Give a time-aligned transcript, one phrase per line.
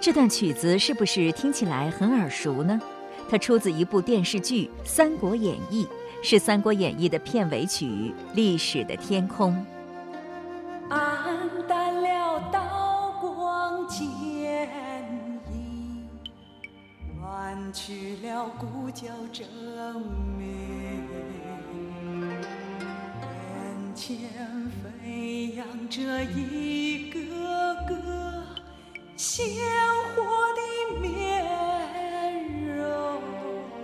[0.00, 2.80] 这段曲子是不是听起来很耳熟呢？
[3.28, 5.84] 它出自一部电视剧《三国演义》，
[6.26, 7.84] 是《三国演义》的片尾曲
[8.32, 9.52] 《历史的天空》。
[10.94, 11.38] 暗
[11.68, 14.08] 淡了刀光剑
[17.72, 19.46] 去了鼓角争
[20.38, 21.06] 鸣，
[23.56, 24.18] 眼前
[24.82, 27.20] 飞扬着一个
[27.86, 27.96] 个
[29.16, 29.46] 鲜
[30.14, 30.22] 活
[30.54, 30.60] 的
[31.00, 33.20] 面容。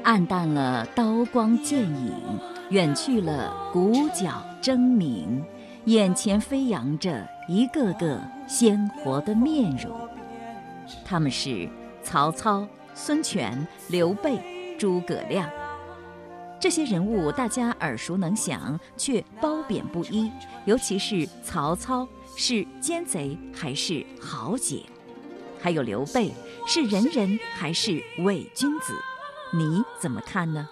[0.03, 5.45] 暗淡了刀光剑影，远去了鼓角争鸣，
[5.85, 10.09] 眼前飞扬着一个个鲜活的面容。
[11.05, 11.69] 他们是
[12.03, 14.41] 曹操、孙权、刘备、
[14.79, 15.51] 诸葛亮。
[16.61, 20.31] 这些人物大家耳熟能详，却褒贬不一。
[20.65, 24.81] 尤其是曹操，是奸贼还是豪杰？
[25.61, 26.33] 还有刘备，
[26.67, 28.95] 是仁人还是伪君子？
[29.53, 30.69] 你怎么看呢？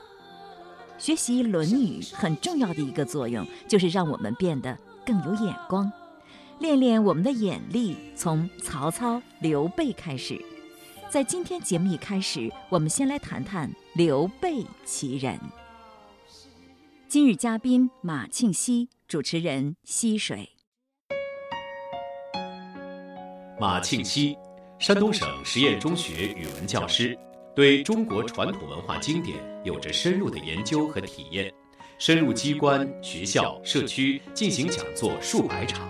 [0.98, 5.90] 学习《论语》很重要的一个作用，就是让我们变得更有眼光，
[6.60, 7.96] 练练我们的眼力。
[8.14, 10.40] 从曹操、刘备开始，
[11.12, 15.38] 在今天节目一开始，我们先来谈谈刘备其人。
[17.06, 20.48] 今日嘉宾马庆西，主持人溪水。
[23.60, 24.38] 马庆西，
[24.78, 27.14] 山东省实验中学语文教师，
[27.54, 31.52] 对中国传统文化经典有着深入的研究和体验，
[31.98, 35.86] 深入机关、学校、社区进行讲座数百场。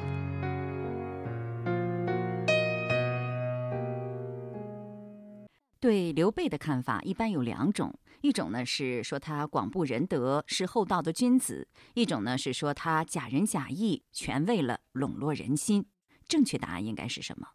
[5.83, 15.85] 对刘备的看法一般有两种，一种呢是说他广布仁德，是厚道的君子；一种呢是说他假仁假义，全为了笼络人心。
[16.29, 17.48] 正确答案应该是什么？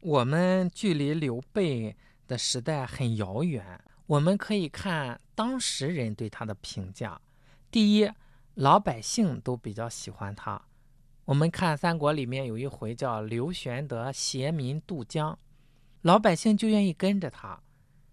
[0.00, 1.96] 我们距离刘备
[2.26, 7.20] 的时代很遥远，我们可以看当时人对他的评价。
[7.70, 8.10] 第一，
[8.54, 10.60] 老百姓都比较喜欢他。
[11.26, 15.38] 我们看三国里面有一回叫刘玄德携民渡江，
[16.02, 17.58] 老百姓就愿意跟着他。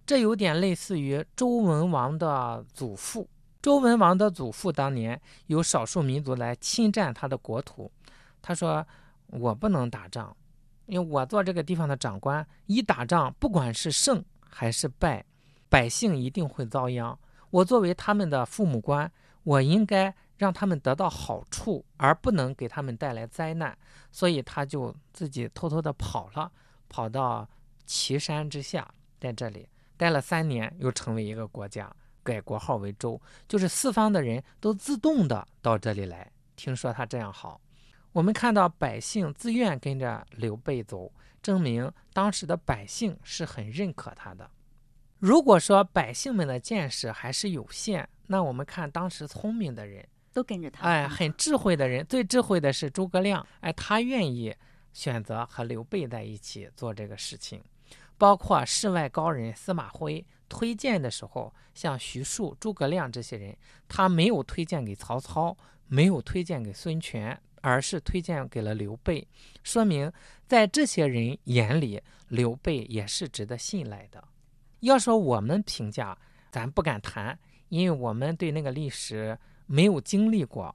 [0.05, 3.29] 这有点类似于周文王的祖父。
[3.61, 7.91] 周文王的祖父当年有少数民族来侵占他的国土，
[8.41, 8.87] 他说
[9.27, 10.35] ：“我不能打仗。”
[10.87, 15.23] 因为我做这个地方的长官，一打仗，不管是胜还是败，
[15.67, 17.19] 百姓一定会遭殃。
[17.51, 19.11] 我作为他们的父母官，
[19.43, 23.77] 我应该让他们得到好处，而不能给他们带来灾难。
[24.11, 26.51] 所以他就自己偷偷的跑了，
[26.87, 27.47] 跑到
[27.89, 28.87] 岐山之下，
[29.19, 29.67] 在这里
[29.97, 31.91] 待了三年，又成为一个国家，
[32.21, 36.31] 改国号为周，就是四方的人都自动的到这里来。
[36.55, 37.59] 听说他这样好。
[38.11, 41.11] 我们看到百姓自愿跟着刘备走，
[41.41, 44.47] 证明当时的百姓是很认可他的。
[45.17, 54.55] 如果说百姓们的见识还是有限，那我们看当时聪明的人都跟着他，哎，很智慧的人，最智慧的是诸葛亮，哎，他愿意
[54.93, 57.63] 选择和刘备在一起做这个事情。
[58.19, 63.57] 包括世外高人司马徽推荐的时候，像徐庶、诸葛亮这些人，
[63.87, 65.57] 他没有推荐给曹操，
[65.87, 67.35] 没有推荐给孙权。
[67.61, 69.27] 而是推荐给了刘备，
[69.63, 70.09] 说明
[70.47, 74.23] 在这些人眼里，刘备也是值得信赖的。
[74.79, 76.17] 要说我们评价，
[76.49, 77.37] 咱不敢谈，
[77.67, 80.73] 因为我们对那个历史没有经历过。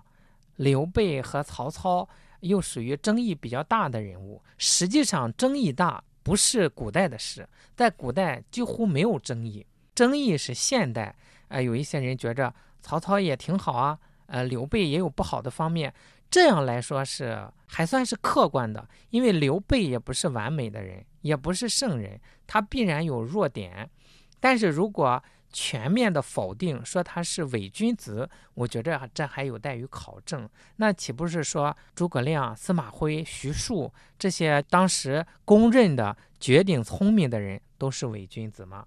[0.56, 2.06] 刘备和曹操
[2.40, 4.42] 又属于争议比较大的人物。
[4.58, 7.46] 实际上，争议大不是古代的事，
[7.76, 9.64] 在古代几乎没有争议，
[9.94, 11.14] 争议是现代。
[11.48, 13.96] 呃，有一些人觉着曹操也挺好啊，
[14.26, 15.94] 呃，刘备也有不好的方面。
[16.30, 23.88] 这样来说是还算是客观的，因为刘备也不是完美的人，也不是圣人，他必然有弱点。
[24.40, 25.22] 但是如果
[25.56, 30.48] 全面的否定说他是伪君子，我觉着这还有待于考证。
[30.76, 38.84] 那岂不是说诸葛亮、司马徽、徐庶这些当时公认的绝顶聪明的人都是伪君子吗？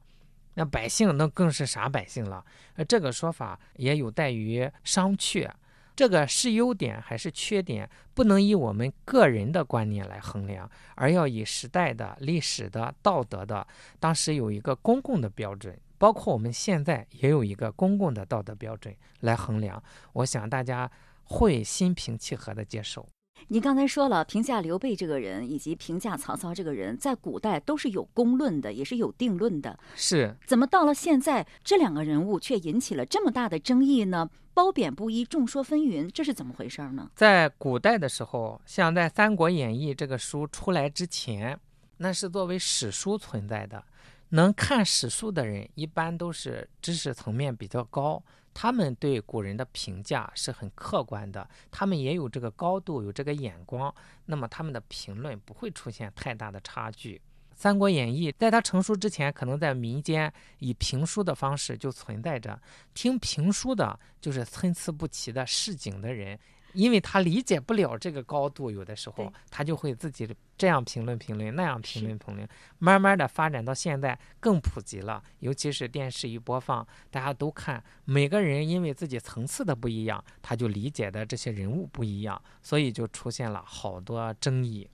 [0.55, 2.43] 那百姓那更是傻百姓了。
[2.75, 5.49] 呃，这个说法也有待于商榷。
[5.95, 13.65] 这个是优点还是缺点，不能以我们个人的观念来衡量，而要以时代的、历史的、道德的，
[13.99, 19.81] 当时有一个公共的标准，包括我们现在也有一个公共的道德标准来衡量。
[20.13, 20.89] 我想大家
[21.23, 23.07] 会心平气和的接受。
[23.49, 29.77] 您刚才说了，评价刘备这个人以及评价曹操这个人，在古代都是有公论的，也是有定论的。
[29.95, 34.29] 是怎么到了现在，这两个人物却引起了这么大的争议呢？
[34.55, 37.11] 褒贬不一，众说纷纭，这是怎么回事呢？
[37.15, 41.57] 在古代的时候，像在《三国演义》这个书出来之前，
[41.97, 43.83] 那是作为史书存在的。
[44.29, 48.21] 能看史书的人，一般都是知识层面比较高，
[48.53, 53.93] 他们对古人的评价是很客观的，他们也有这个高度，有这个眼光，
[54.25, 57.15] 那么他们的评论不会出现太大的差距。
[57.59, 62.59] 《三国演义》在它成书之前，可能在民间以评书的方式就存在着，
[62.93, 66.37] 听评书的就是参差不齐的市井的人。
[66.73, 70.27] 因为他理解不了这个高度，有的时候他就会自己
[70.57, 72.47] 这样评论评论，那样评论评论，
[72.79, 75.23] 慢慢的发展到现在更普及了。
[75.39, 84.89] 尤其是电视一播放，大家都看，每个人因为自己层次的不一样，他就理解的这些人物不一样，所以就出现了好多争议。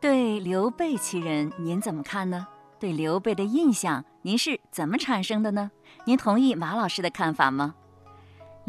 [0.00, 2.48] 对刘备其人，您怎么看呢？
[2.78, 5.70] 对刘备的印象，您是怎么产生的呢？
[6.06, 7.74] 您同意马老师的看法吗？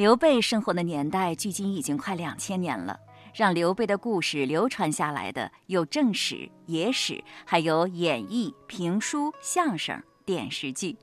[0.01, 2.99] 刘备生活的年代距今已经快两千年了，
[3.35, 10.97] 让刘备的故事流传下来的有正史、野史，还有演义、评书、相声、电视剧。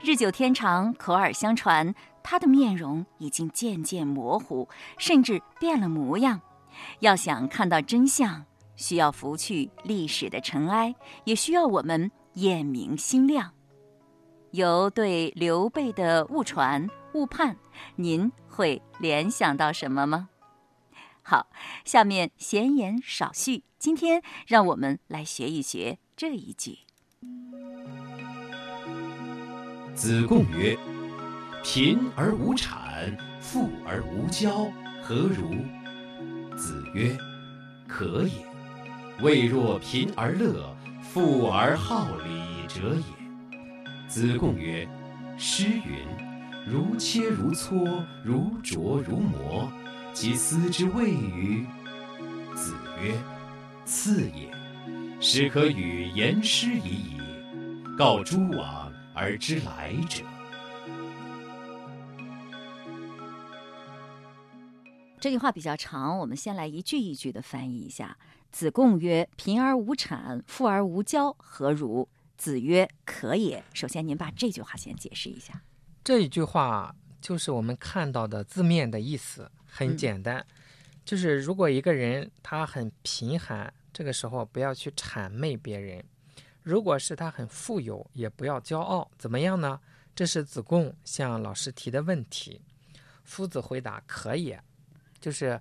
[0.00, 4.66] 日久天长，口耳相传，他的面容已经渐渐模糊，
[4.96, 6.40] 甚至变了模样。
[7.00, 8.42] 要想看到真相，
[8.76, 10.94] 需要拂去历史的尘埃，
[11.24, 13.50] 也需要我们眼明心亮。
[14.52, 16.88] 由对刘备的误传。
[17.18, 17.56] 误判，
[17.96, 20.28] 您会联想到什么吗？
[21.22, 21.48] 好，
[21.84, 26.78] 下面闲言少叙，今天让我们来学一学这一句。
[29.96, 30.78] 子贡曰
[31.64, 34.70] ：“贫而无产，富而无骄，
[35.02, 35.50] 何如？”
[36.56, 37.18] 子曰
[37.88, 38.46] ：“可也。
[39.20, 40.72] 未若贫而乐，
[41.02, 43.02] 富而好礼者也。”
[44.08, 44.88] 子贡曰
[45.36, 46.06] ：“诗云。”
[46.70, 49.72] 如切如磋，如琢如磨，
[50.12, 51.64] 其斯之谓与？
[52.54, 53.14] 子曰：
[53.86, 54.52] 次也。
[55.18, 57.16] 始可与言师已矣。
[57.96, 60.22] 告诸往而知来者。
[65.18, 68.18] 这句话比较长，我们先来一句一句的翻译一下。
[68.52, 72.06] 子贡曰：“贫而无产，富而无骄，何如？”
[72.36, 75.62] 子曰：“可也。”首先，您把这句话先解释一下。
[76.08, 80.42] 这一句话就是我们看到的字面的意思，很简单，
[81.04, 86.02] 就是如果一个人他很贫寒，这个时候不要去谄媚别人；
[86.62, 89.10] 如果是他很富有，也不要骄傲。
[89.18, 89.78] 怎么样呢？
[90.16, 92.62] 这是子贡向老师提的问题。
[93.24, 94.56] 夫子回答：“可以，
[95.20, 95.60] 就是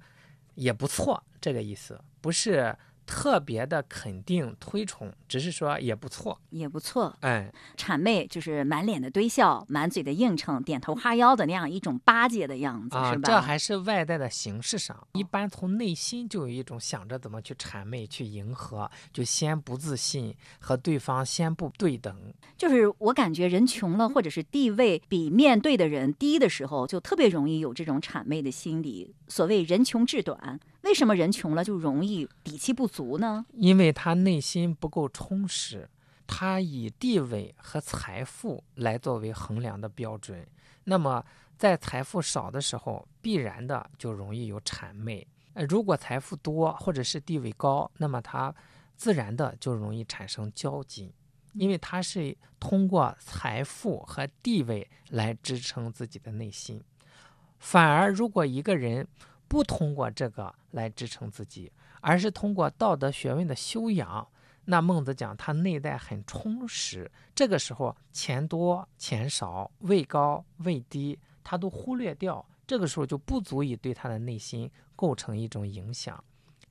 [0.56, 2.74] 也不错，这个意思，不是。”
[3.08, 7.16] 特别的肯定推崇，只是说也不错，也不错。
[7.22, 13.22] 哎，谄媚就是满脸的堆笑，满嘴的应承，点头哈腰的那样一种巴结的样子，是吧？
[13.24, 22.14] 这还是外在的形式上，一般从内心就有一种想着怎么去谄媚、去迎合，就先不自信，和对方先不对等。
[22.58, 29.16] 就是我感觉人穷了，或者是地位比面对的人低的时候，就特别容易有这种谄媚的心理。
[29.30, 30.60] 所谓人穷志短。
[30.88, 33.46] 为什么人穷了就容易底气不足呢？
[33.52, 35.90] 因为他内心不够充实，
[36.26, 40.48] 他以地位和财富来作为衡量的标准。
[40.86, 41.26] 那么
[41.58, 48.56] 在财富少的时候，必然的就容易有谄媚；呃，如果财富多或者是地位高，那么他
[48.96, 51.14] 自然的就容易产生交集，
[51.52, 56.82] 因为他是通过财富和地位来支撑自己的内心。
[57.60, 59.06] 反而，如果一个人，
[59.48, 64.28] 不通过这个来支撑自己，而是通过道德学问的修养。
[64.66, 76.22] 那孟子讲他内在很充实，这个时候钱多钱少、位高位低，他都忽略掉，这个时候就不足以对他的内心构成一种影响。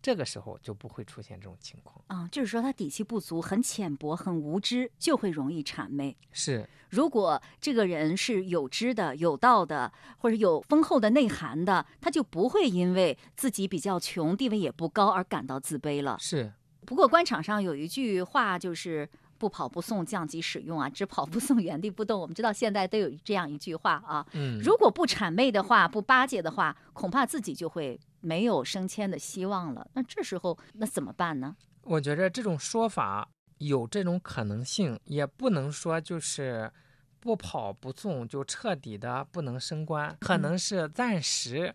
[0.06, 6.16] 这个时候就不会出现这种情况啊，就是说他底气不足，很浅薄，很无知，就会容易谄媚。
[6.30, 16.16] 是，如果这个人是有知的、有道的，或者有丰厚的内涵的，他就不会因为自己比较穷、地位也不高而感到自卑了。
[16.20, 16.52] 是。
[16.84, 19.10] 不过官场上有一句话就是。
[19.38, 20.88] 不跑不送，降级使用啊！
[20.88, 22.18] 只跑不送，原地不动。
[22.18, 24.26] 我们知道现在都有这样一句话啊。
[24.32, 29.88] 嗯，如果不谄媚的话，不巴结的话，恐怕自己就会没有升迁的希望了。
[29.94, 31.56] 那这时候那怎么办呢？
[31.82, 33.28] 我觉着这种说法
[33.58, 36.72] 有这种可能性，也不能说就是
[37.20, 41.72] 不跑不送就彻底的不能升官，可能是暂时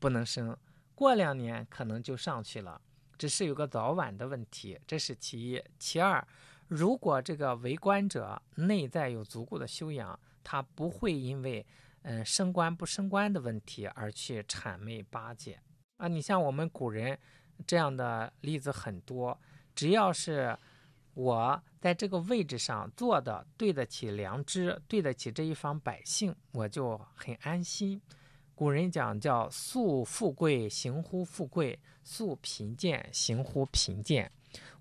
[0.00, 0.56] 不能升。
[0.96, 2.80] 过两年可能就上去了，
[3.16, 5.62] 只是有个早晚的问题，这是其一。
[5.78, 6.26] 其二，
[6.66, 11.64] 如果这个为官者内在有足够的修养，他不会因为
[12.02, 15.60] 嗯升官不升官的问题而去谄媚巴结
[16.02, 16.08] 啊。
[16.08, 17.16] 你像我们古人
[17.64, 19.38] 这样的例子很多，
[19.74, 20.58] 只要是
[21.14, 28.00] 我在这个位置上做的对得起良知，对得起这一方百姓，我就很安心。
[28.54, 34.30] 古人讲叫素富贵行乎富贵，素贫贱行乎贫贱。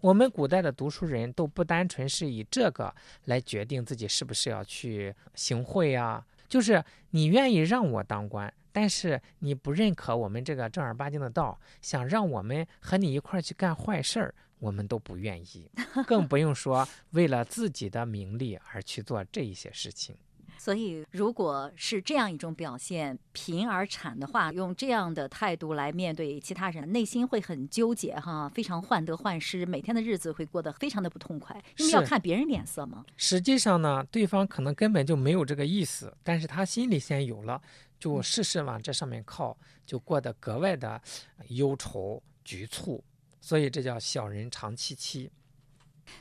[0.02, 2.94] 我们古代的读书人都不单纯是以这个
[3.26, 15.72] 来决定自己是不是要去行贿啊，就是你愿意让我当官，但是你不认可我们这个正儿八经的道，想让我们和你一块儿去干坏事儿，我们都不愿意，
[16.06, 20.14] 更不用说为了自己的名利而去做这一些事情。
[20.64, 33.04] 所以，如果是这样一种表现，贫而产的话，用这样的态度来面对其他人，内心会很纠结哈，非常患得患失，每天的日子会过得非常的不痛快，因为要看别人脸色嘛。
[33.18, 37.60] 实际上呢，对方可能根本就没有这个意思，但是他心里先有了，
[38.00, 41.02] 就事事往这上面靠，就过得格外的
[41.48, 43.04] 忧愁局促，
[43.40, 45.32] 所以这叫小人长戚戚。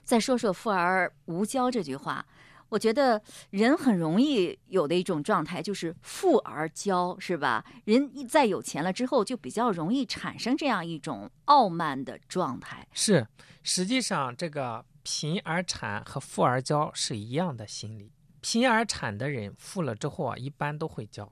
[0.02, 2.24] 再说说“富而无骄”这句话。
[2.70, 7.64] 我觉得人很容易有的一种状态就是富而骄，是吧？
[7.84, 12.86] 人一在有钱了之后，就比较容易产生这样一种傲慢的状态。
[12.94, 13.26] 是，
[13.62, 18.12] 实际上这个贫而产和富而骄是一样的心理。
[18.40, 21.28] 贫而产的人富了之后啊，一般都会骄；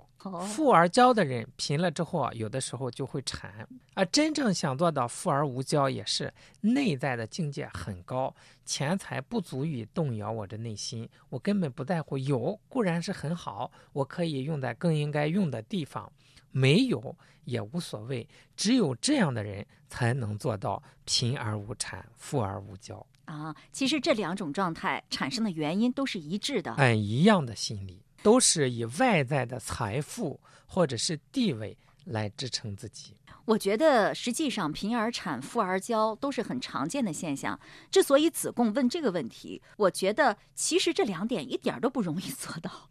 [0.47, 3.67] 富而骄的人贫了之后啊，有的时候就会馋。
[3.95, 8.35] 而真正想做到富而无骄，也是内在的境界很高，
[8.65, 12.19] 钱财不足以动摇我的内心，我根本不在乎。
[12.19, 16.11] 有固然是很好，我可以用在更应该用的地方；
[16.51, 18.29] 没有也无所谓。
[18.55, 23.03] 只有这样的人才能做到贫而无产，富而无骄。
[23.29, 33.15] 啊，其实这两种状态产生的原因都是一致的，哎，一样的心理，都是以外在的财富或者是地位来支撑自己。
[33.45, 37.59] 我觉得实际上贫而产，富而骄都是很常见的现象。
[37.91, 42.89] 之所以子贡问这个问题，我觉得其实这两点一点都不容易做到。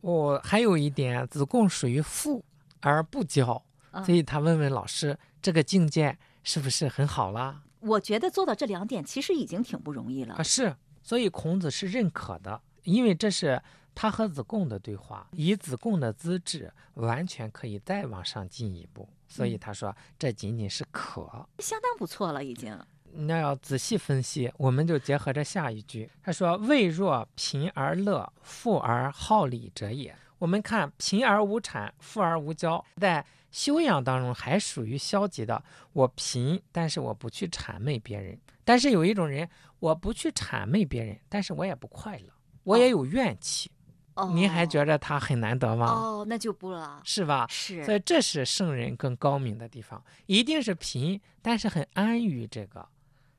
[0.00, 2.42] 我还有一点，子贡属于富
[2.80, 3.60] 而不骄，
[4.04, 7.62] 所以他问问老师，这个境界是不是很好啦？
[7.84, 10.42] 我觉得做到这两点其实已经挺不容易了啊！
[10.42, 13.62] 是，所以孔子是认可的，因为这是
[13.94, 19.08] 他和子贡的对话，以子贡的资质，完全可以再往上进一步。
[19.28, 21.22] 所以他说，这仅仅是可，
[21.58, 22.78] 相当不错了，已经。
[23.16, 33.24] 那要仔细分析，我们就结合着下一句，他说：“未若贫而乐，富而好礼者也。”我们看贫而无产，富而无骄，在。
[33.50, 38.36] 修养当中还属于消极的，我贫，但是我不去谄媚别人。
[38.64, 39.48] 但是有一种人，
[39.78, 42.32] 我不去谄媚别人，但是我也不快乐，
[42.64, 43.70] 我也有怨气。
[44.16, 45.86] 哦，您还觉得他很难得吗？
[45.86, 47.46] 哦，那就不了，是吧？
[47.48, 47.84] 是。
[47.84, 52.84] 所以这是圣人更高明的地方，一定是贫，但是很安于这个，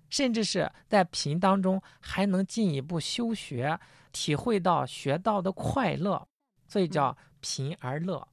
[0.10, 3.78] 甚至是在贫当中还能进一步修学，
[4.14, 6.26] 体会到学到的快乐，
[6.76, 8.28] 所以叫贫而乐。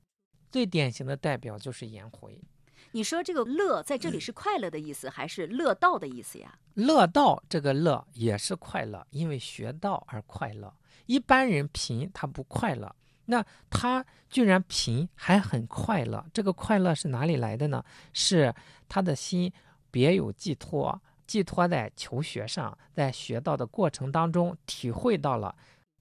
[0.50, 2.42] 最典型的代表就是颜回。
[2.90, 6.58] 你说这个乐在这里是快乐的意思，还是乐道的意思呀？
[6.74, 10.74] 乐道这个乐也是快乐，因为学道而快乐。
[11.06, 12.92] 一般人贫他不快乐，
[13.26, 17.84] 那他居然贫还很快乐，这个快乐是哪里来的呢？
[18.12, 18.52] 是
[18.88, 19.52] 他的心
[19.92, 25.54] 别有寄托，寄托在求学上，在学道的过程当中体会到了。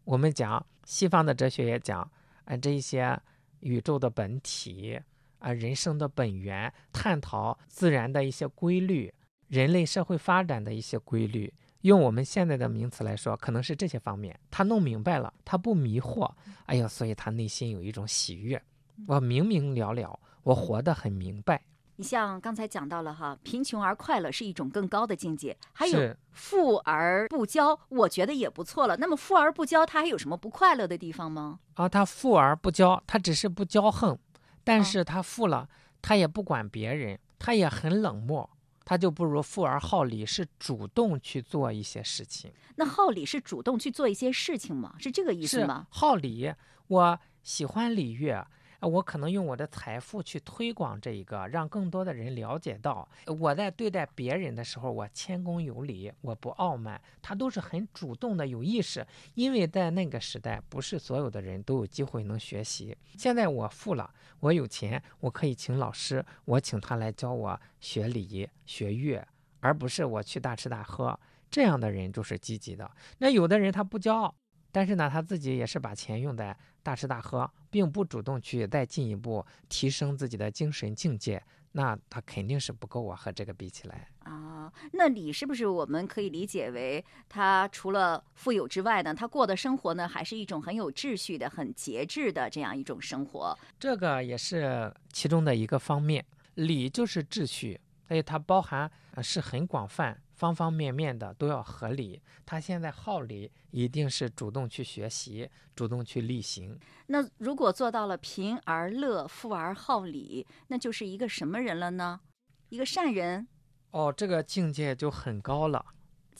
[0.05, 2.11] 我们讲西方的哲学也讲，
[2.51, 3.19] 啊这一些。
[3.61, 4.99] 宇宙的本体
[5.37, 9.13] 啊，人生的本源，探讨自然的一些规律，
[9.49, 11.53] 人类社会发展的一些规律。
[11.81, 16.27] 用我们现在的名词来说，可能是这些方面，他弄明白了，他不迷惑。
[16.65, 18.59] 哎呀，所以他内心有一种喜悦。
[19.05, 21.61] 我明明了了，我活得很明白。
[22.01, 28.97] 你像刚才讲到了哈，贫穷而快乐是一种更高的境界，还有富而不骄，我觉得也不错了。
[28.97, 31.59] 那么富而不骄，他还有什么不快乐的地方吗？
[31.75, 34.17] 啊，他富而不骄，他只是不骄横，
[34.63, 35.69] 但是他富了，
[36.01, 38.49] 他也不管别人，他也很冷漠，
[38.83, 42.51] 他就不如富而好礼，是主动去做一些事情。
[42.77, 44.95] 那好礼是主动去做一些事情吗？
[44.97, 45.85] 是这个意思吗？
[45.91, 46.51] 好礼，
[46.87, 48.47] 我喜欢礼乐。
[48.81, 53.07] 啊我可能用我的财富去推广这一个，让更多的人了解到，
[53.39, 59.05] 我在对待别人的时候，我谦恭有礼，我不傲慢，他都是很主动的、有意识。
[59.35, 62.97] 因为在那个时代，不是所有的人都有机会能学习。
[63.19, 69.23] 现在我富了，我有钱，我可以请老师，我请他来教我学礼、学乐，
[69.59, 71.17] 而不是我去大吃大喝。
[71.51, 72.89] 这样的人就是积极的。
[73.19, 74.33] 那有的人他不骄傲，
[74.71, 81.41] 但是呢，他自己也是把钱用在大吃大喝，并不主动去再进一步提升自己的精神境界，
[81.73, 84.07] 那他肯定是不够啊，和这个比起来。
[84.23, 93.57] 啊，那礼是不是我们可以理解为，他除了富有之外呢，他过的生活呢，还是一种很有秩序的、很节制的这样一种生活？
[93.79, 96.25] 这个也是其中的一个方面。
[96.55, 102.19] 礼就是秩序，所以它包含呃是很广泛，方方面面的都要合理。
[102.47, 106.79] 他现在好礼，一定是主动去学习，主动去力行。
[107.05, 112.21] 那如果做到了贫而乐、富而好礼，那就是一个什么人了呢？
[112.69, 113.47] 一个善人。
[113.91, 115.85] 哦，这个境界就很高了，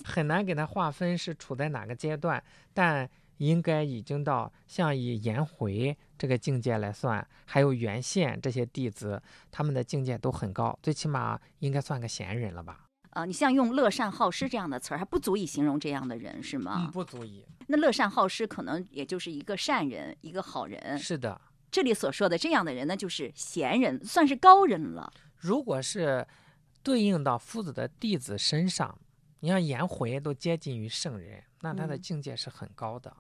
[0.04, 2.44] 很难给他划分是处在哪个阶段，
[2.74, 12.88] 但应该已经到像以颜回这个境界来算，还有原宪这些弟子，他们的境界都很高，最起码应该算个贤人了吧？
[13.12, 16.86] 啊，你像用乐善好施这样的词儿，还不足以形容这样的人，是吗？
[16.88, 17.46] 嗯，不足以。
[17.68, 20.98] 那乐善好施可能也就是一个善人，一个好人。
[20.98, 21.40] 是的，
[21.70, 25.12] 这里所说的这样的人呢，就是贤人，算是高人了。
[25.38, 26.28] 如果是
[26.84, 28.98] 对应到夫子的弟子身上，
[29.42, 33.16] 你像颜回都接近于圣人，那他的嗯境界是很高的。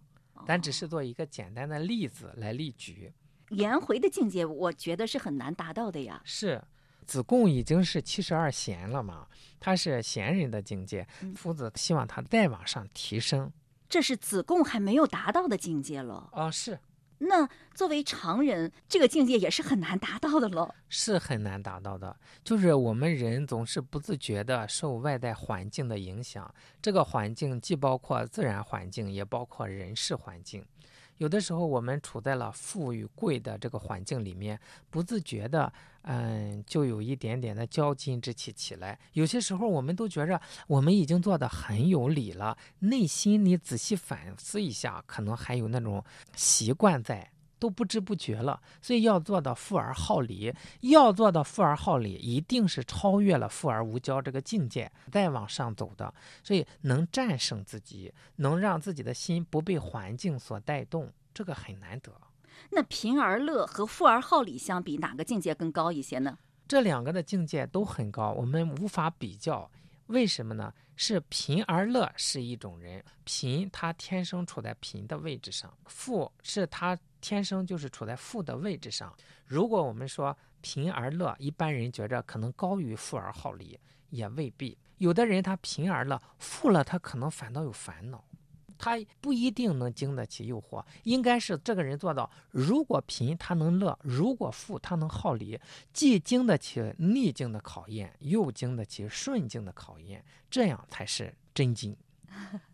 [0.47, 3.13] 咱只是做一个简单的例子来例举。
[3.49, 6.21] 颜回的境界，我觉得是很难达到的呀。
[6.23, 6.59] 是，
[7.05, 9.27] 子贡已经是七十二贤了嘛，
[9.59, 13.51] 他是贤人的境界，嗯夫子希望他再往上提升。
[13.89, 16.29] 这是子贡还没有达到的境界了。
[16.31, 16.79] 哦，是
[17.17, 20.73] 那作为常人，这个境界也是很难达到的喽。
[20.89, 30.65] 是很难达到的，就是我们人总是不自觉的受外在环境的影响，这个环境既包括自然环境，也包括人事环境。
[31.21, 34.59] 有的时候我们处在了富与贵的这个环境里面，
[34.89, 38.97] 不自觉的，嗯，就有一点点的骄矜之气起来。
[39.13, 46.03] 有些时候我们都觉着我们已经做的很有理了，内心你仔细反思一下，可能还有那种
[46.35, 47.31] 习惯在。
[47.61, 56.11] 都不知不觉了，所以要做到富而好礼，要做到富而好礼，一定是超越了富而无骄这个境界，再往上走的。
[56.43, 62.11] 所以能战胜自己，能让自己的心不被环境所带动，这个很难得。
[62.71, 66.39] 那贫而乐和富而好礼相比，哪个境界更高一些呢？
[66.67, 69.69] 这两个的境界都很高，我们无法比较。
[70.07, 70.73] 为什么呢？
[70.95, 79.15] 是贫而乐是一种人，贫他天生处在贫的位置上，富是他天生就是处在富的位置上。
[79.45, 83.79] 如果我们说贫而乐，一般人觉着可能高于富而好礼，
[84.09, 84.77] 也未必。
[84.97, 88.23] 有的人他贫而乐，富了他可能反倒有烦恼。
[88.83, 95.59] 他不一定能经得起诱惑，应该是这个人做到：如果贫他能乐，如果富他能好礼，
[95.93, 101.95] 既经得起逆境的考验，又经得起顺境的考验，这样才是真经。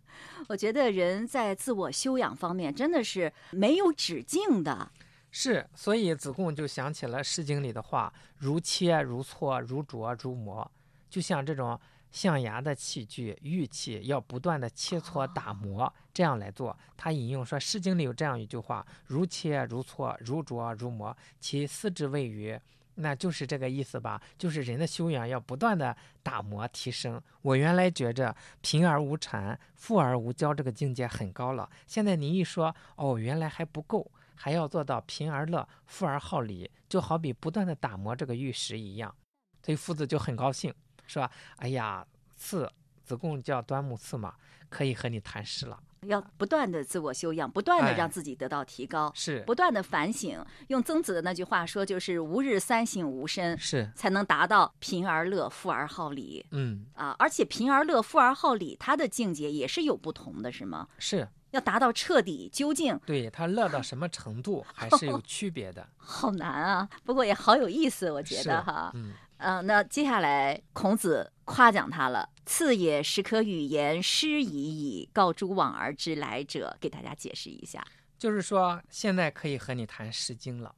[0.48, 4.92] 我觉得人在自我修养方面真的是没有止境的。
[5.30, 10.70] 是，所以子贡就想起了《诗经》里的话：“如切，如磋，如琢，如磨。”
[11.10, 11.80] 就像这种
[12.12, 16.76] 象牙的器具、玉器，要不断的切磋打磨，这样来做。
[16.96, 22.58] 他引用说，《诗经》里有这样一句话：“如切，如磋，如琢，如磨，其斯之谓于。”
[22.98, 24.22] 那就是这个意思吧？
[24.38, 27.22] 就是人的修养要不断的打磨提升。
[27.42, 34.12] 我原来觉着贫而无谄，富而无骄这个境界很高了，现在您一说，哦，原来还不够。
[34.40, 39.12] 还要做到贫而乐，富而好礼，就好比不断的打磨这个玉石一样。
[39.64, 40.72] 所以夫子就很高兴，
[41.08, 42.06] 说：“哎呀，
[42.36, 42.72] 赐
[43.04, 44.36] 子贡叫端木赐嘛，
[44.70, 45.82] 可以和你谈诗了。
[46.02, 50.44] 要不断的自我修养，不断的哎让自己得到提高，是不断的反省。
[50.68, 57.16] 用曾子的那句话说，就是“吾日三省吾身”，是，才能达到贫而乐、富而好礼嗯，啊！
[57.20, 60.88] 而且贫而乐、富而好礼，它的境界也是有不同的，是吗？
[61.00, 65.88] 是要达到彻底究竟，对他乐到什么程度还是有 区别的。
[65.96, 66.90] 好难啊！
[67.06, 68.92] 不过也好有意思，我觉得哈。
[68.96, 72.30] 嗯，嗯、那接下来孔子夸奖他了。
[72.45, 77.86] 次也，时可与言师已矣，告诸往而知来者，给大家解释一下。
[78.17, 80.73] 就是说现在可以和你谈《诗经》了，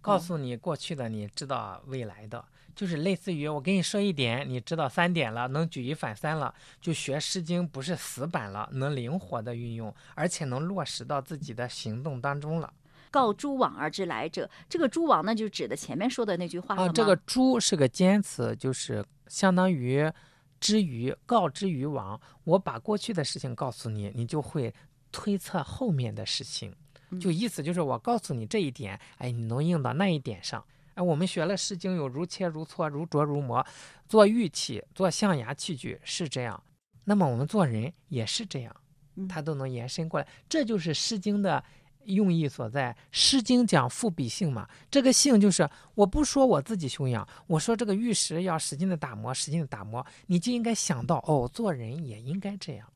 [0.00, 12.72] 告诉你过去的，你知道未来的，就是类似于我跟你说一点，你知道三点了，能举一反三了，就学《诗经》不是死板了，能灵活的运用，而且能落实到自己的行动当中了。
[13.12, 14.50] 告诸往而知来者。
[14.68, 20.10] 这个诸往，呢就指的前面说的那句话了啊，吗这个“诸”是个尖词，就是相当于
[20.58, 22.20] 之于告之于往。
[22.42, 24.74] 我把过去的事情告诉你，你就会
[25.12, 26.74] 推测后面的事情。
[27.20, 30.64] 就意思就是我告诉你这一点，哎，你能应到那一点上。
[30.94, 33.64] 哎，我们学了《诗经》，有如切如磋，如琢如磨，
[34.08, 36.62] 做玉器，做象牙器具是这样。
[37.04, 38.74] 那么我们做人也是这样，
[39.16, 40.26] 嗯它都能延伸过来。
[40.48, 41.62] 这就是《诗经》的
[42.04, 42.92] 用意所在。
[43.10, 52.86] 《诗经》讲父比性嘛，这个性就是我不说我自己修养，我说这个玉石要使劲的打磨，使劲的打磨，你就应该想到哦，做人也应该这样。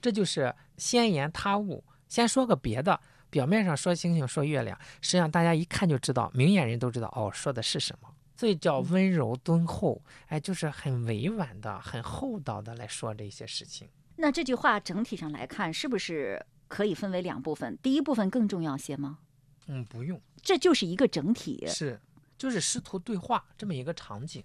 [0.00, 1.82] 这就是先言他物。
[2.08, 8.08] 先说个别的，表面上说星星说月亮，实际上大家一看就知道，明眼人都知道哦，说的是什么。
[8.36, 13.88] 所以叫温柔敦厚，哎，就是很委婉的、很厚道的来说这些事情。
[14.16, 17.78] 那这句话整体上来看，是不是可以分为两部分？
[17.82, 19.18] 第一部分更重要些吗？
[19.66, 22.00] 嗯，不用，这就是一个整体，是
[22.36, 24.42] 就是师徒对话这么一个场景。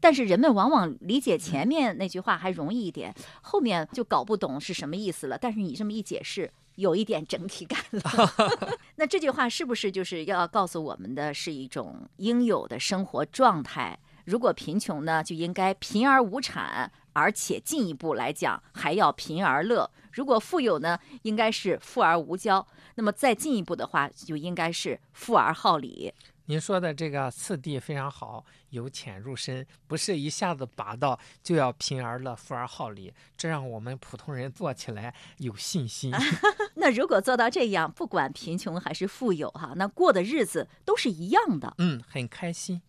[0.00, 5.36] 但是人们往往理解前面那句话还容易一点，后面就搞不懂是什么意思了。
[5.36, 8.00] 但是你这么一解释，有一点整体感了。
[8.94, 13.98] 那这句话是不是就是要告诉我们的是一种应有的生活状态？
[14.24, 22.66] 如果贫穷呢，就应该贫而无产，而且进一步来讲还要贫而乐；如果富有呢，应该是富而无骄。
[22.96, 26.12] 那么再进一步的话，就应该是富而好礼。
[26.46, 36.12] 您说的这个次第非常好，由浅入深，不是一下子拔到就要贫而乐、富而好礼，这让我们普通人做起来有信心。
[36.74, 41.72] 那如果做到这样，不管贫穷还是富有，哈，那过的日子都是一样的。
[41.78, 42.82] 嗯，很开心。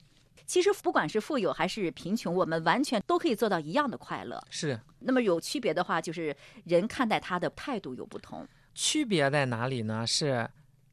[0.49, 4.43] 其实不管是富有还是贫穷，我们完全都可以做到一样的快乐。
[4.49, 6.35] 是那么有区别的话，就是
[6.65, 8.47] 人看待他的态度有不同。
[8.73, 10.07] 区别在哪里呢？
[10.07, 10.49] 是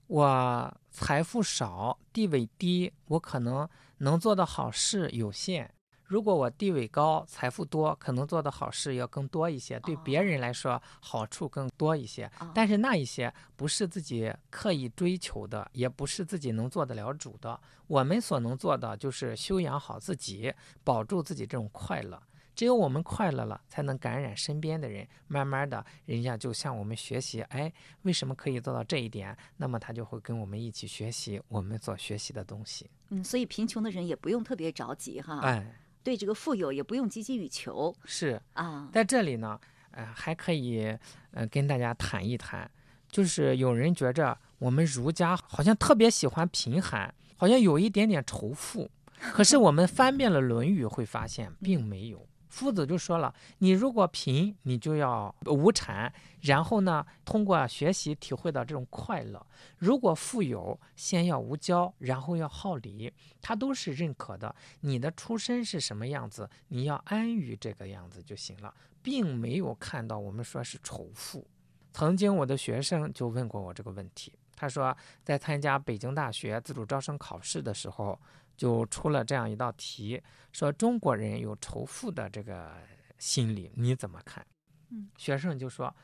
[0.09, 3.67] 我财富少，地位低，我可能
[3.99, 5.73] 能做的好事有限。
[6.07, 12.27] 如果我地位高，财富多，可能做的好事要更多一些，对别人来说好处更多一些。
[12.39, 17.61] 哦但是那一些不是自己刻意追求的，也不是自己能做得了主的。
[17.87, 20.53] 我们所能做的就是修养好自己，
[20.85, 22.21] 保住自己这种快乐。
[22.55, 25.07] 只有我们快乐了，才能感染身边的人。
[25.27, 27.71] 慢慢的，人家就向我们学习，哎，
[28.03, 29.37] 为什么可以做到这一点？
[29.59, 32.89] 那么他就会跟我们一起学习我们所学习的东西。
[33.11, 35.71] 嗯，所以贫穷的人也不用特别着急哈，哎，
[36.07, 38.89] 对这个富有也不用汲汲于求是啊。
[38.93, 39.59] 在这里呢，
[39.91, 40.97] 呃，还可以
[41.33, 42.71] 呃跟大家谈一谈，
[43.11, 48.89] 就是有人觉着我们儒家好像特别喜欢贫寒，好像有一点点仇富。
[49.19, 52.25] 可是我们翻遍了《论语》，会发现并没有。
[52.57, 59.39] 夫子就说了：“你如果贫，你就要无产，然后呢，通过学习体会到这种快乐；
[59.77, 64.57] 如果富有，先要无骄，然后要好礼，他都是认可的。
[64.81, 71.47] 你的出身是什么样子，你要安于这个样子就行了，并没有看到我们说是仇富。
[71.93, 78.19] 曾经我的学生就问过我这个问题，他说在参加北京大学自主招生考试的时候。”
[78.57, 82.73] 就出了这样一道题，说中国人有仇富的这个
[83.19, 84.47] 心理，你怎么看？
[84.91, 85.95] 嗯，学生就说，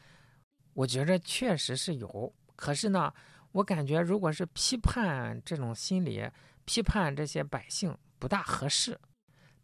[0.74, 3.12] 我觉着确实是有，可是呢，
[3.52, 6.28] 我感觉如果是批判这种心理，
[6.64, 9.00] 批判这些百姓不大合适。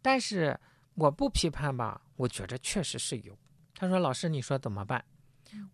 [0.01, 0.59] 但是
[0.95, 3.37] 我不批判吧，我觉着确实是有。
[3.75, 5.03] 他说：“老师，你说怎么办？”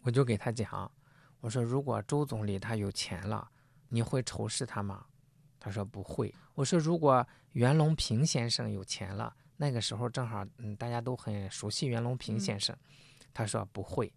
[0.04, 0.92] 我就给他讲，
[1.40, 3.50] 我说：“如果周总理他有钱了，
[3.90, 5.06] 你会仇视他吗？”
[5.66, 6.32] 他说不会。
[6.54, 12.78] 我说如果袁隆平先生有钱了，那个时候正好，嗯，大家都很熟悉袁隆平先生。
[13.34, 14.14] 他说不会。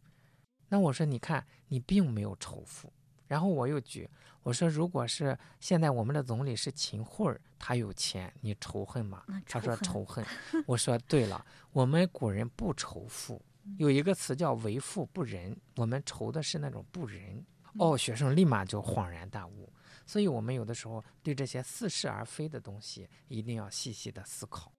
[0.68, 2.92] 那我说你看，你并没有仇富。
[3.26, 4.06] 然后我又举，
[4.42, 9.24] 我说如果是现在我们的总理是秦桧儿，他有钱，你仇恨吗？
[9.46, 10.22] 他说仇 恨。
[10.66, 13.40] 我说对了，我们古人不仇富，
[13.78, 17.42] 有一个词叫为富不仁，我们仇的是那种不仁。
[17.78, 19.72] 哦，学生立马就恍然大悟。
[20.08, 24.72] 所以，我们有的时候对这些似是而非的东西，一定要细细的思考。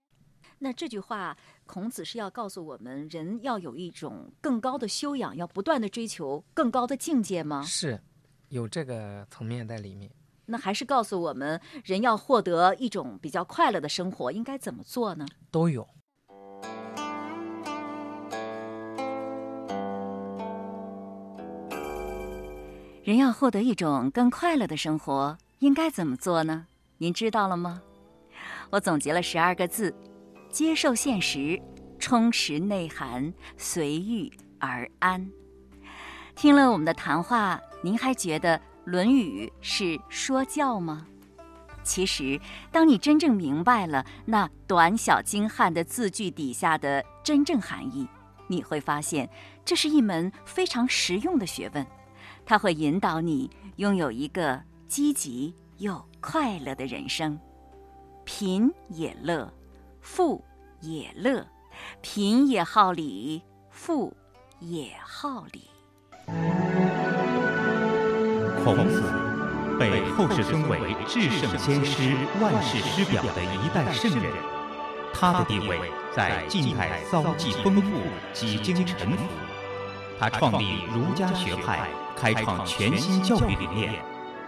[0.58, 1.38] 那这句话，
[1.68, 7.62] 孔子是要告诉我们，人要有一种更高的修养，要不断的追求更高的境界吗？
[7.62, 8.02] 是，
[8.48, 10.12] 有这个层面在里面。
[10.48, 15.28] 那还是告诉我们，人要获得一种比较快乐的生活，应该怎么做呢？
[15.52, 15.88] 都有。
[23.10, 26.68] 人要获得一种更快乐的生活，应该怎么做呢？
[27.00, 27.82] 您知道了吗？
[28.70, 29.92] 我总结了十二个字：
[30.52, 31.60] 接受现实，
[31.98, 35.28] 充实内涵，随遇而安。
[36.36, 41.08] 听了我们的谈话，您还觉得《论语》是说教吗？
[41.84, 42.40] 其实，
[42.72, 48.08] 当你真正明白了那短小精悍的字句底下的真正含义，
[48.46, 49.28] 你会发现，
[49.66, 51.84] 这是一门非常实用的学问。
[52.50, 57.40] 它会引导你拥有一个积极又快乐的人生。
[58.26, 59.54] 贫也乐，
[60.02, 60.44] 富
[60.82, 61.46] 也乐，
[62.02, 64.12] 贫也好礼，富
[64.58, 65.70] 也好礼。
[68.64, 69.04] 孔子
[69.80, 74.34] 被后世尊为至圣先师、万世师表的一代圣人，
[75.14, 75.80] 他的地位
[76.16, 78.00] 在晋代遭际丰富，
[78.34, 79.24] 几经沉浮。
[80.20, 83.94] 他创立儒家学派，开创全新教育理念，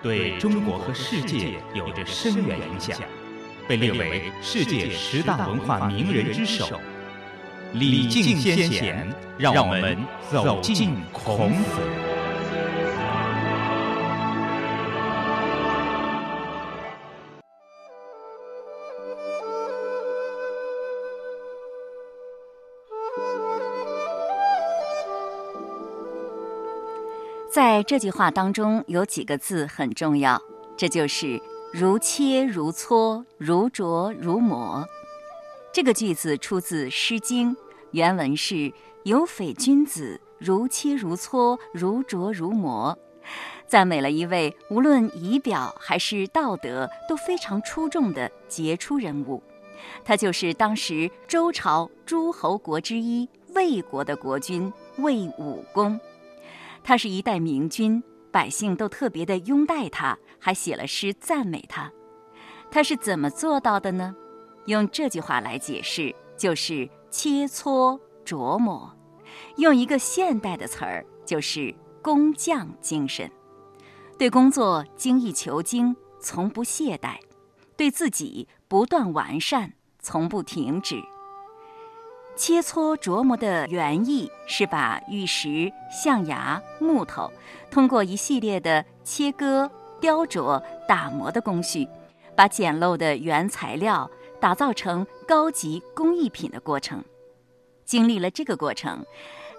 [0.03, 2.97] 对中国和世界有着深远影响。
[3.69, 6.77] 被列为世界十大文化名人之首，
[7.71, 9.97] 礼敬先贤，让我们
[10.29, 12.10] 走进孔子。
[27.53, 30.41] 在这句话当中，有几个字很重要，
[30.77, 31.41] 这就是。
[31.73, 34.85] 如切如磋，如琢如磨。
[35.73, 37.55] 这个句子出自《诗经》，
[37.91, 42.97] 原文是“有匪君子，如切如磋，如琢如磨”，
[43.67, 49.41] 赞美了一位无论仪表还是道德都非常出众的杰出人物。
[50.03, 55.97] 他就是当时周朝诸侯国之一魏国的国君魏武公。
[56.83, 58.03] 他是一代明君。
[58.31, 61.91] 百姓都特别的拥戴他，还写了诗赞美他。
[62.71, 64.15] 他是怎么做到的呢？
[64.67, 68.89] 用这句话来解释，就是切磋琢磨。
[69.57, 73.29] 用一个现代的词儿，就是工匠精神。
[74.17, 77.17] 对工作精益求精，从不懈怠；
[77.75, 81.03] 对自己不断完善，从不停止。
[82.41, 87.31] 切磋琢磨的原意是把玉石、象牙、木头，
[87.69, 91.87] 通过一系列的切割、雕琢、打磨的工序，
[92.35, 97.03] 把简陋的原材料打造成高级工艺品的过程。
[97.85, 99.05] 经历了这个过程，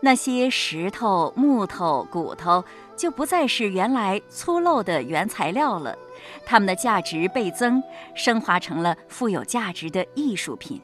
[0.01, 2.65] 那些石头、木头、骨头
[2.97, 5.97] 就不再是原来粗陋的原材料了，
[6.45, 7.81] 它们的价值倍增，
[8.17, 10.83] 升华成了富有价值的艺术品。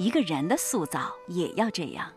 [0.00, 2.10] 一个人的塑造也要这样，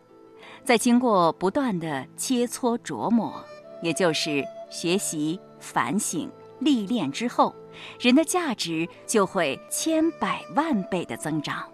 [0.64, 3.44] 在经过不断的切磋琢磨，
[3.82, 4.42] 也就是
[4.72, 7.54] 学习、反省、历练之后，
[8.00, 11.70] 人的价值就会千百万倍的增长。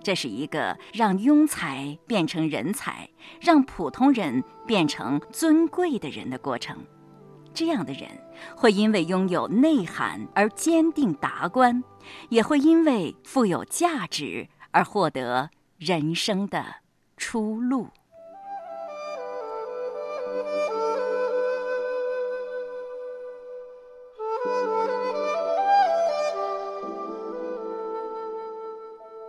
[0.00, 6.78] 这是一个让庸才变成人才，让普通人变成尊贵的人的过程。
[7.52, 8.08] 这样的人
[8.56, 11.82] 会因为拥有内涵而坚定达观，
[12.28, 14.46] 也会因为富有价值。
[14.72, 16.64] 而获得人生的
[17.16, 17.86] 出路。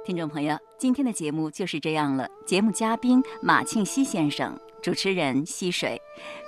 [0.05, 2.27] 听众朋友，今天的节目就是这样了。
[2.45, 5.99] 节目嘉宾马庆西先生，主持人溪水，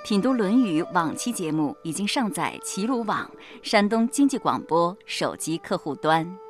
[0.03, 3.31] 品读《论语》往期节目已经上载齐鲁网、
[3.63, 6.44] 山东经济广播手机客户端。